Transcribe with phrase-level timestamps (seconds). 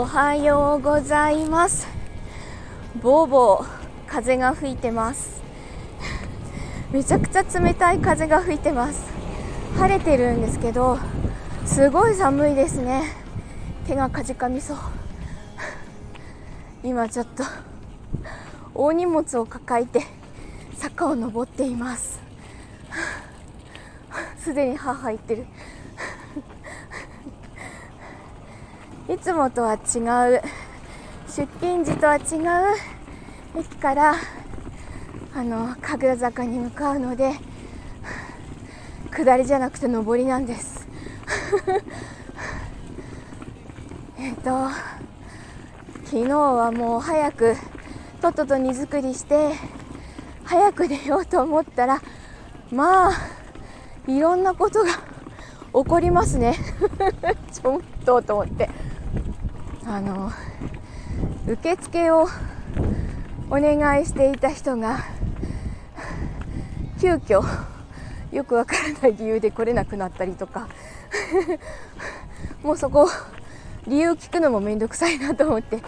[0.00, 1.86] おはようございます。
[3.02, 3.66] ボーボー
[4.06, 5.42] 風が吹いてます。
[6.90, 9.12] めちゃくちゃ冷たい風が吹いてます。
[9.76, 10.98] 晴れてるんですけど
[11.66, 13.12] すごい寒いですね。
[13.86, 14.78] 手がかじかみそう。
[16.82, 17.44] 今ちょっと
[18.74, 20.06] 大荷物を抱えて
[20.76, 22.18] 坂を登っています。
[24.38, 25.44] すでに母言ってる。
[29.10, 29.78] いつもとは違
[30.36, 30.40] う。
[31.26, 32.22] 出勤時とは違う。
[33.58, 34.14] 駅から
[35.34, 37.32] あの神楽坂に向かうので
[39.10, 40.86] 下りじゃなくて上りなんです。
[44.16, 44.68] えっと
[46.04, 47.56] 昨日はもう早く
[48.22, 49.56] とっとと荷造りして
[50.44, 52.00] 早く出ようと思ったら
[52.70, 53.12] まあ
[54.06, 54.90] いろんなことが
[55.72, 56.54] 起こりますね。
[57.50, 58.70] ちょっとと思って。
[59.86, 60.30] あの
[61.46, 62.28] 受付を
[63.48, 65.04] お願いしていた人が
[67.00, 67.42] 急遽
[68.30, 70.68] よくわからない理由で来れなくなったりとか
[72.62, 73.08] もうそこ
[73.86, 75.82] 理由聞くのも面倒くさいなと思って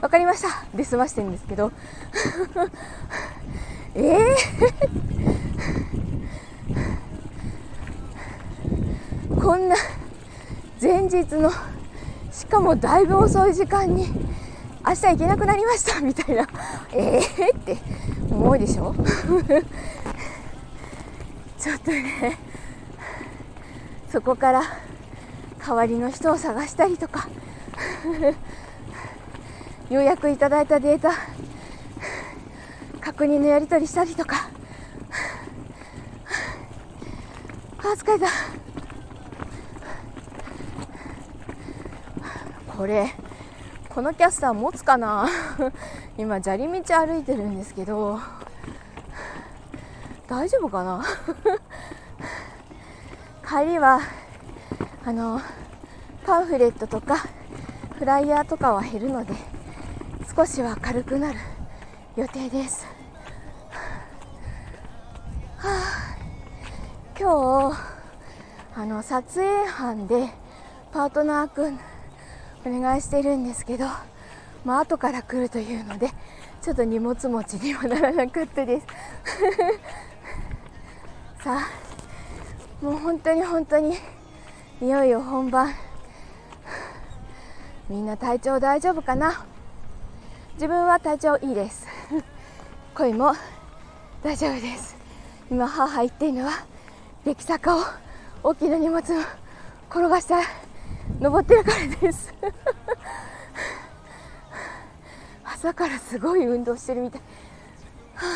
[0.00, 1.72] 分かりましたで済ましてるんですけど
[3.94, 9.40] えー？
[9.40, 9.76] こんな
[10.80, 11.50] 前日の
[12.34, 14.08] しかもだいぶ遅い時間に
[14.86, 16.46] 明日行けなくなりました みたいな。
[16.92, 17.56] えー？
[17.56, 17.78] って
[18.30, 18.92] 思うでしょ？
[21.58, 22.36] ちょっとね
[24.10, 24.62] そこから
[25.66, 27.26] 代わりの人を探したりとか
[29.88, 31.12] 予約いただいたデータ
[33.00, 34.48] 確認のやり取りしたりとか。
[37.78, 38.26] あ疲れた。
[42.76, 43.12] これ
[43.88, 45.28] このキャスター持つかな？
[46.18, 48.18] 今砂利道歩いてるんですけど
[50.26, 51.04] 大丈夫かな？
[53.46, 54.00] 帰りは
[55.04, 55.40] あの
[56.26, 57.18] パンフレットとか
[57.98, 59.34] フライヤーとかは減るので
[60.34, 61.38] 少しは軽くなる
[62.16, 62.86] 予定です、
[65.58, 66.16] はあ、
[67.18, 67.78] 今日
[68.76, 70.30] あの撮影班で
[70.92, 71.78] パートナーくん
[72.66, 73.86] お願いしてるんですけど、
[74.64, 76.08] まあ後から来るというので
[76.62, 78.86] ちょっと荷物持ちにはならなかったです。
[81.44, 83.98] さあもう本当に本当に
[84.80, 85.74] いよいよ本番。
[87.90, 89.44] みんな体調大丈夫かな？
[90.54, 91.86] 自分は体調いいです。
[92.94, 93.34] 声も
[94.22, 94.96] 大丈夫です。
[95.50, 96.64] 今母言っているのは
[97.26, 97.80] 出来坂を
[98.42, 99.02] 大きな荷物を
[99.90, 100.63] 転がした
[101.20, 102.34] 登ってるからです。
[105.44, 107.20] 朝からすごい運動してるみたい、
[108.14, 108.26] は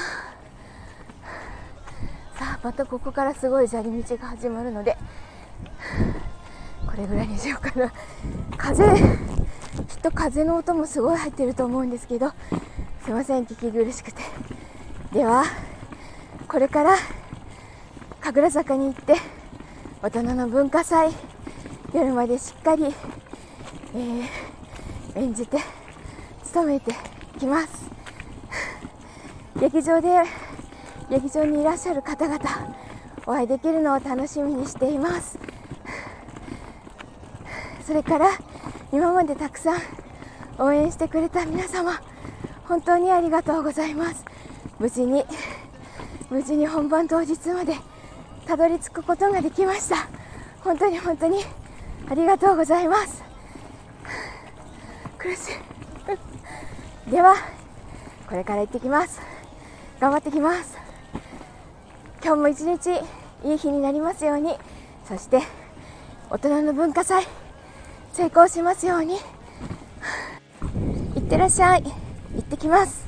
[2.35, 4.97] あ、さあまたここからすごい砂利道が始まるので
[6.87, 7.93] これぐらいにしようかな。
[8.57, 8.95] 風きっ
[10.03, 12.33] と風の音もすごい入ってると思うんですけど
[13.05, 14.23] すいません聞き苦しくて。
[15.13, 15.45] では
[16.49, 16.97] これから
[18.21, 19.17] 神楽坂に行って
[20.03, 21.13] 大人の文化祭
[21.95, 22.85] 夜までしっかり、
[23.95, 24.27] えー、
[25.17, 25.59] 演じて
[26.45, 26.93] 務めて
[27.39, 27.91] きます。
[29.59, 30.09] 劇場で
[31.11, 32.39] 劇場にいらっしゃる方々
[33.27, 35.39] お会いできるのを楽しみにしています。
[37.87, 38.29] それから
[38.93, 39.81] 今までたくさん
[40.59, 41.93] 応援してくれた皆様
[42.65, 44.25] 本当にありがとうございます。
[44.79, 45.25] 無事に
[46.29, 47.75] 無事に本番当日まで
[48.45, 50.07] たどり着くことができました。
[50.63, 51.39] 本当に本当に
[52.11, 53.23] ありがとうございます。
[55.19, 55.51] 苦し
[57.07, 57.11] い。
[57.11, 57.35] では
[58.29, 59.21] これから行ってきます。
[60.01, 60.79] 頑張ってきます。
[62.25, 62.91] 今日も一日
[63.45, 64.57] いい日になりますように。
[65.07, 65.43] そして
[66.31, 67.27] 大人の文化祭
[68.13, 69.17] 成功しますように。
[71.15, 71.83] いってらっしゃい。
[71.83, 71.91] 行
[72.41, 73.07] ってきます。